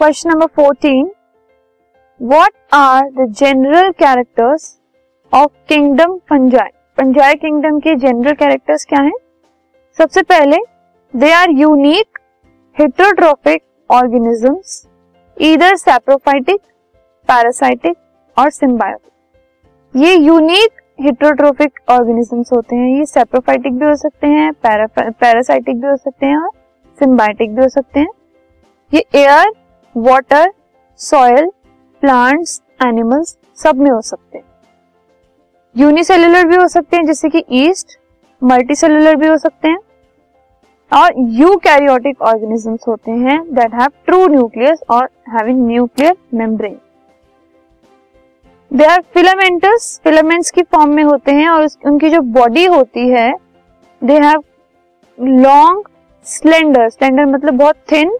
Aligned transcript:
Question 0.00 0.30
number 0.30 0.46
fourteen 0.56 1.10
what 2.20 2.52
are 2.74 3.08
the 3.08 3.24
general 3.38 3.90
characters 3.92 4.62
of 5.32 5.50
kingdom 5.68 6.16
fungi 6.30 6.70
fungi 6.98 7.34
kingdom 7.34 7.78
के 7.78 7.94
general 7.96 8.32
characters 8.34 8.84
क्या 8.84 9.00
हैं? 9.00 9.12
सबसे 9.98 10.22
पहले 10.22 10.56
they 11.14 11.32
are 11.32 11.50
unique 11.50 12.18
heterotrophic 12.76 13.62
organisms 13.90 14.82
इधर 15.36 15.76
saprophytic 15.76 16.60
parasitic 17.28 17.96
और 18.36 18.50
symbiotic 18.52 20.02
ये 20.02 20.14
यूनिक 20.16 20.82
हिट्रोट्रोफिक 21.00 21.80
ऑर्गेनिजम्स 21.90 22.52
होते 22.52 22.76
हैं, 22.76 22.88
ये 22.98 23.04
सेप्रोफाइटिक 23.06 23.78
भी 23.78 23.86
हो 23.86 23.94
सकते 23.96 24.26
हैं 24.26 24.52
पैरासाइटिक 24.62 25.80
भी 25.80 25.88
हो 25.88 25.96
सकते 25.96 26.26
हैं 26.26 26.38
और 26.38 26.50
सिम्बायोटिक 26.98 27.54
भी 27.54 27.62
हो 27.62 27.68
सकते 27.68 28.00
हैं। 28.00 28.08
ये 28.92 29.04
air 29.16 29.52
water 29.96 30.52
soil 31.00 31.50
plants 32.02 32.60
animals 32.84 33.36
सब 33.56 33.76
में 33.76 33.90
हो 33.90 34.00
सकते 34.00 34.38
हैं। 34.38 34.44
यूनिसेलुलर 35.76 36.46
भी 36.46 36.56
हो 36.56 36.66
सकते 36.68 36.96
हैं, 36.96 37.04
जैसे 37.06 37.28
कि 37.28 37.44
ईस्ट 37.50 37.98
मल्टी 38.42 38.74
सेलुलर 38.74 39.16
भी 39.16 39.26
हो 39.26 39.36
सकते 39.38 39.68
हैं। 39.68 39.78
और 40.92 41.12
यूकैरियोटिक 41.40 42.22
ऑर्गेनिजम्स 42.22 42.88
होते 42.88 43.10
हैं 43.10 43.40
दैट 43.54 43.74
हैव 43.74 43.90
ट्रू 44.06 44.26
न्यूक्लियस 44.26 44.80
और 44.90 45.08
having 45.28 45.66
nuclear 45.66 46.16
membrane 46.34 46.78
they 48.70 48.84
are 48.84 49.02
filamentous 49.14 50.00
filaments 50.04 50.50
की 50.50 50.62
फॉर्म 50.62 50.94
में 50.94 51.02
होते 51.04 51.32
हैं 51.32 51.48
और 51.48 51.68
उनकी 51.86 52.10
जो 52.10 52.20
बॉडी 52.32 52.64
होती 52.66 53.08
है 53.08 53.32
they 54.02 54.18
have 54.18 54.42
long 55.18 55.88
slender 56.26 56.88
slender 56.88 57.26
मतलब 57.26 57.54
बहुत 57.54 57.76
थिन 57.92 58.18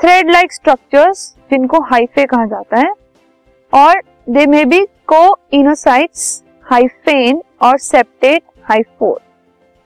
थ्रेड 0.00 0.30
लाइक 0.30 0.52
स्ट्रक्चर्स 0.52 1.18
जिनको 1.50 1.80
हाइफे 1.82 2.24
कहा 2.26 2.46
जाता 2.46 2.78
है, 2.78 2.92
और 3.72 4.00
they 4.28 4.46
may 4.46 4.64
be 4.64 4.80
coenocytic 5.52 6.42
hyphae 6.66 7.42
और 7.62 7.78
सेप्टेट 7.80 8.42
हाइफोर 8.64 9.20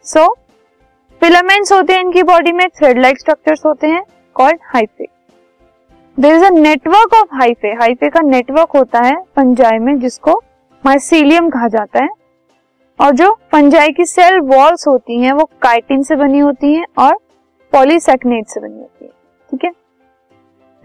सो 0.06 0.26
फिलामेंट्स 1.22 1.72
होते 1.72 1.92
हैं 1.92 2.00
इनकी 2.00 2.22
बॉडी 2.22 2.52
में 2.52 2.66
थ्रेड 2.70 2.98
लाइक 2.98 3.18
स्ट्रक्चर्स 3.18 3.64
होते 3.66 3.86
हैं 3.86 4.02
called 4.36 4.58
hyphae 4.64 5.08
there 6.18 6.34
is 6.34 6.44
a 6.44 6.50
network 6.50 7.14
of 7.14 7.34
hyphae 7.34 7.72
hyphae 7.74 8.08
का 8.10 8.20
नेटवर्क 8.22 8.76
होता 8.76 9.00
है 9.00 9.16
पंजाई 9.36 9.78
में, 9.78 9.98
जिसको 9.98 10.42
माइसीलियम 10.84 11.50
कहा 11.50 11.68
जाता 11.68 12.02
है. 12.02 12.08
और 12.98 13.10
जो 13.12 13.32
पंजाई 13.52 13.92
की 13.92 14.04
सेल 14.06 14.38
वॉल्स 14.44 14.86
होती 14.88 15.20
हैं, 15.20 15.32
वो 15.32 15.44
काइटिन 15.62 16.02
से 16.02 16.16
बनी 16.16 16.38
होती 16.38 16.74
हैं 16.74 16.86
और 16.98 17.18
पॉलीसेक्नेट 17.72 18.46
से 18.46 18.60
बनी 18.60 18.78
होती 18.78 19.04
है. 19.04 19.10
ठीक 19.50 19.64
है? 19.64 19.70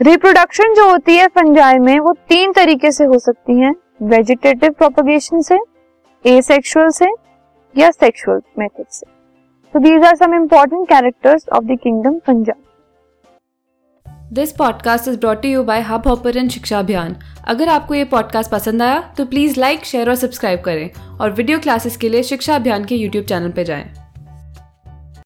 रिप्रोडक्शन 0.02 0.74
जो 0.74 0.90
होती 0.90 1.16
है 1.16 1.28
फंजाई 1.28 1.80
में, 1.80 2.00
वो 2.00 2.14
तीन 2.30 2.52
तरीके 2.52 2.92
से 2.92 3.04
हो 3.04 3.18
सकती 3.20 3.60
है. 3.60 3.72
वेजिटेटिव 4.04 4.72
प्रोपगेशन 4.72 5.42
से 5.42 5.58
एसेक्सुअल 6.26 6.90
से, 6.90 7.10
या 7.76 7.92
सेक्सुअल 7.92 8.42
मेथड 8.60 8.86
से. 8.90 9.06
तो 9.74 9.80
these 9.80 10.04
are 10.04 10.16
some 10.16 10.34
important 10.36 10.88
characters 10.90 11.46
of 11.50 11.64
the 11.64 11.78
kingdom 11.84 12.20
fungi 12.20 12.64
this 14.34 14.52
podcast 14.52 15.08
is 15.08 15.20
brought 15.20 15.46
you 15.46 15.64
by 15.64 15.82
Hubhopper 16.08 16.48
शिक्षा 16.48 16.80
अभियान 16.80 17.16
अगर 17.48 17.70
आपको 17.70 17.96
ये 17.96 18.04
पॉडकास्ट 18.06 18.52
पसंद 18.52 18.82
आया 18.82 19.00
तो 19.18 19.26
प्लीज़ 19.26 19.60
लाइक 19.60 19.86
शेयर 19.86 20.10
और 20.10 20.16
सब्सक्राइब 20.16 20.62
करें. 20.62 20.90
और 21.22 21.32
वीडियो 21.32 21.60
क्लासेस 21.60 21.98
के 21.98 22.10
लिए 22.10 22.24
शिक्षा 22.24 22.56
अभियान 22.56 22.86
के 22.86 22.96
यूट्यूब 22.96 23.26
चैनल 23.26 23.52
पर 23.52 23.64
जाएँ। 23.64 24.01